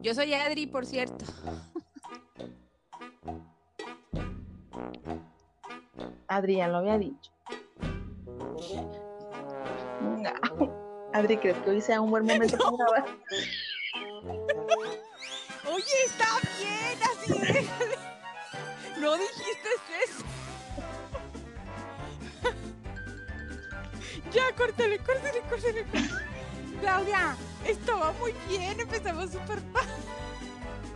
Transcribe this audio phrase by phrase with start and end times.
[0.00, 1.24] Yo soy Adri, por cierto.
[6.28, 7.30] Adrián lo había dicho.
[10.00, 10.32] No.
[11.12, 13.16] Adri, ¿crees que hoy sea un buen momento para grabar?
[15.70, 16.26] Oye, está
[16.58, 17.68] bien, así.
[19.00, 19.68] No dijiste
[20.04, 20.24] eso.
[24.32, 25.84] Ya, córtale, córtale, córtale.
[25.84, 26.31] córtale.
[26.82, 30.04] Claudia, esto va muy bien, empezamos súper fácil.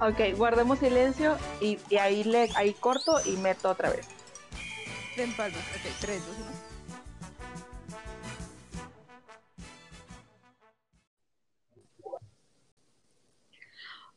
[0.01, 4.09] Ok, guardemos silencio y, y ahí le ahí corto y meto otra vez.
[5.17, 5.61] Ven, palmas.
[5.61, 6.51] Ok, tres, dos, uno.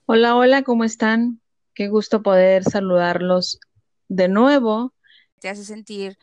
[0.08, 1.40] Hola, hola, ¿cómo están?
[1.76, 3.59] Qué gusto poder saludarlos
[4.08, 4.95] de nuevo.
[5.40, 6.17] Te hace sentir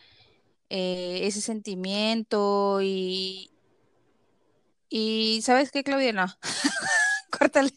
[0.71, 3.53] eh, ese sentimiento y.
[4.89, 6.13] Y, ¿sabes qué, Claudia?
[6.13, 6.27] No.
[7.39, 7.73] córtale.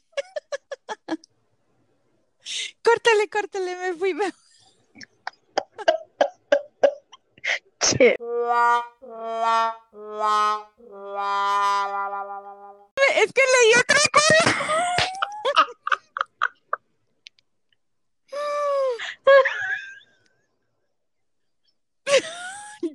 [2.84, 4.14] córtale, córtale, me fui.
[4.14, 4.32] Me...
[7.80, 8.16] Che,
[13.16, 14.44] Es que leí otra cosa.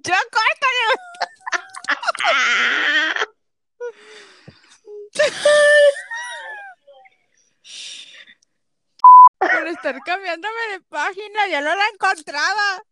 [0.04, 0.84] ya córtale.
[9.38, 12.82] Por estar cambiándome de página, ya no la encontraba.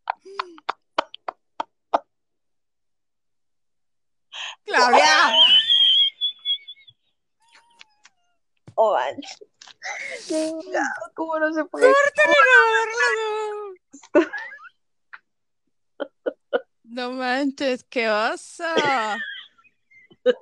[4.64, 5.32] Claudia.
[8.74, 8.98] oh,
[11.14, 11.86] ¿Cómo no se puede?
[11.86, 14.30] Córtale, no, no, no.
[16.84, 18.64] No manches, qué oso.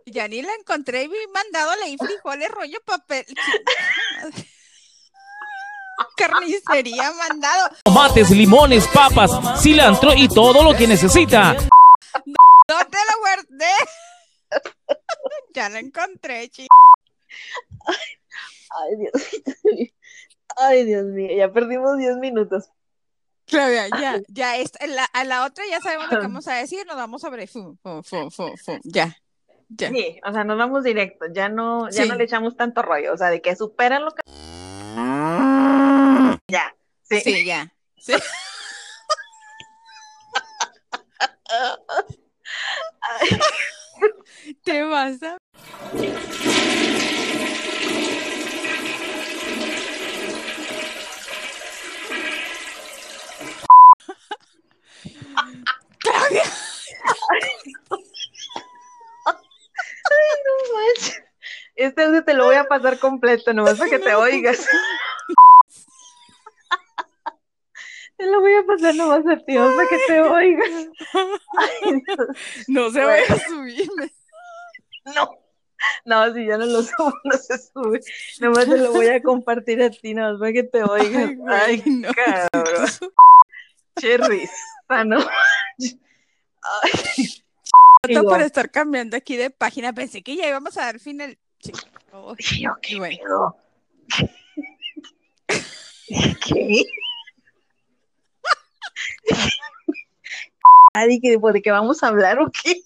[0.05, 3.25] Ya ni la encontré y vi mandado leí frijoles, rollo papel.
[6.21, 7.71] Carnicería mandado.
[7.85, 9.31] tomates, limones, papas,
[9.63, 11.55] cilantro y todo lo que necesita.
[11.55, 13.73] No te lo guardé.
[15.55, 16.67] Ya la encontré, chi.
[18.71, 19.13] Ay, Dios
[19.65, 19.87] mío.
[20.57, 22.71] Ay, Dios mío, ya perdimos 10 minutos.
[23.47, 26.87] Claudia, ya, ya, esta- la, a la otra ya sabemos lo que vamos a decir,
[26.87, 27.49] nos vamos a ver.
[27.49, 28.79] Fu, fu, fu, fu, fu.
[28.85, 29.17] Ya,
[29.71, 29.89] ya.
[29.91, 32.09] Sí, o sea, nos vamos directo, ya no, ya Sí.
[32.09, 34.23] no le echamos tanto rollo, o sea, de que superan lo que...
[36.51, 37.21] Ya, sí.
[37.21, 37.73] Sí, ya.
[37.99, 38.15] Sí.
[43.01, 43.39] Ay,
[44.65, 45.37] Te vas a.
[55.99, 56.43] Claudia.
[60.45, 61.23] no manches.
[61.77, 64.67] Este audio te lo voy a pasar completo, nomás para que te oigas.
[68.17, 70.89] Te lo voy a pasar nomás a ti, para que te oigas.
[71.59, 72.03] Ay.
[72.69, 74.13] No se vaya a subirme.
[75.15, 75.39] No,
[76.05, 78.01] no, si ya no lo subo, no se sube.
[78.41, 81.31] Nomás te lo voy a compartir a ti, nomás para que te oigas.
[81.49, 82.09] Ay, Ay, no.
[82.13, 82.87] cabrón.
[83.99, 84.51] Cherries.
[84.89, 85.19] Ah, no.
[86.83, 87.43] Ay,
[88.09, 88.43] igual.
[88.43, 91.39] estar cambiando aquí de página, pensé que ya íbamos a dar final.
[91.61, 91.73] Sí.
[92.13, 93.57] Oh, yo, ¿qué Bueno.
[96.47, 96.85] ¿Qué?
[100.95, 102.83] Adi, ¿que- ¿de qué vamos a hablar o qué?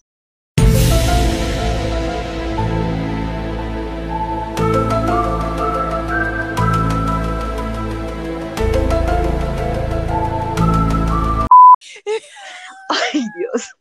[12.89, 13.69] Ay, Dios.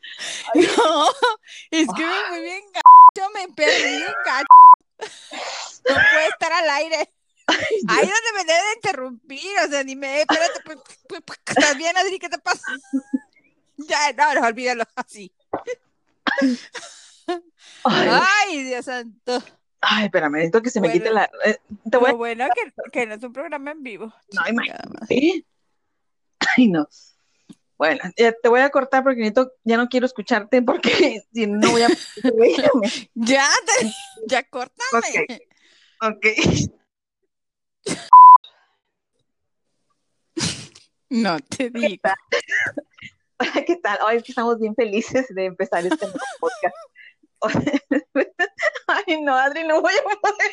[0.55, 1.07] No,
[1.71, 4.45] es que fui bien gacho, me perdí gacho.
[5.89, 7.09] No puede estar al aire.
[7.47, 10.77] Ahí donde me debe de interrumpir, o sea, ni me, espérate, pues,
[11.09, 12.19] pues, pues, ¿estás bien, Adri?
[12.19, 12.61] ¿Qué te pasa?
[13.87, 15.31] Ya, no, no, olvídalo, así.
[17.83, 19.43] Ay, Ay, Dios santo.
[19.81, 21.29] ay, espérame, necesito que se me quite la.
[21.45, 21.57] eh,
[21.89, 22.11] te voy a.
[22.11, 24.13] Lo bueno que, que no es un programa en vivo.
[24.31, 25.45] No, imagínate.
[26.57, 26.87] Ay, no.
[27.77, 31.71] Bueno, ya te voy a cortar porque necesito, ya no quiero escucharte porque si no
[31.71, 31.87] voy a.
[33.15, 33.91] Ya, te-
[34.27, 35.41] ya córtame.
[36.01, 36.25] Ok.
[41.09, 42.01] No te digo.
[43.67, 43.99] ¿Qué tal?
[44.05, 46.75] Hoy es que estamos bien felices de empezar este nuevo podcast.
[48.87, 50.51] Ay, no, Adri, no voy a poder.